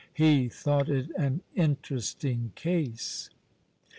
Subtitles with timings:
[0.15, 3.29] He thought it an interesting case.